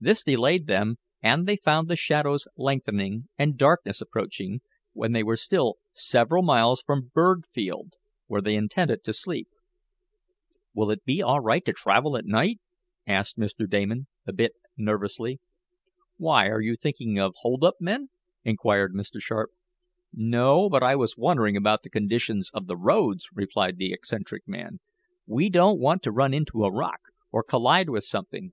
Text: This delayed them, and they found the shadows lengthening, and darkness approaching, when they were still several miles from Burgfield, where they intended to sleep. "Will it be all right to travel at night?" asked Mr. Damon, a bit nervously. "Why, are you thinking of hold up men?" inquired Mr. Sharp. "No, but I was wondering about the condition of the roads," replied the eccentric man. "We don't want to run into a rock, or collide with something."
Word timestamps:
This 0.00 0.24
delayed 0.24 0.66
them, 0.66 0.96
and 1.22 1.46
they 1.46 1.54
found 1.54 1.86
the 1.86 1.94
shadows 1.94 2.48
lengthening, 2.56 3.28
and 3.38 3.56
darkness 3.56 4.00
approaching, 4.00 4.60
when 4.92 5.12
they 5.12 5.22
were 5.22 5.36
still 5.36 5.76
several 5.94 6.42
miles 6.42 6.82
from 6.84 7.12
Burgfield, 7.14 7.92
where 8.26 8.40
they 8.42 8.56
intended 8.56 9.04
to 9.04 9.12
sleep. 9.12 9.46
"Will 10.74 10.90
it 10.90 11.04
be 11.04 11.22
all 11.22 11.38
right 11.38 11.64
to 11.64 11.72
travel 11.72 12.16
at 12.16 12.24
night?" 12.24 12.58
asked 13.06 13.38
Mr. 13.38 13.70
Damon, 13.70 14.08
a 14.26 14.32
bit 14.32 14.54
nervously. 14.76 15.38
"Why, 16.16 16.48
are 16.48 16.60
you 16.60 16.74
thinking 16.74 17.20
of 17.20 17.32
hold 17.42 17.62
up 17.62 17.74
men?" 17.78 18.10
inquired 18.42 18.92
Mr. 18.94 19.20
Sharp. 19.20 19.50
"No, 20.12 20.68
but 20.68 20.82
I 20.82 20.96
was 20.96 21.16
wondering 21.16 21.56
about 21.56 21.84
the 21.84 21.88
condition 21.88 22.42
of 22.52 22.66
the 22.66 22.76
roads," 22.76 23.28
replied 23.32 23.76
the 23.76 23.92
eccentric 23.92 24.48
man. 24.48 24.80
"We 25.24 25.48
don't 25.48 25.78
want 25.78 26.02
to 26.02 26.10
run 26.10 26.34
into 26.34 26.64
a 26.64 26.72
rock, 26.72 27.02
or 27.30 27.44
collide 27.44 27.90
with 27.90 28.02
something." 28.02 28.50